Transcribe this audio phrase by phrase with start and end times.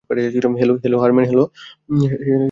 [0.09, 1.25] Hello, Harman.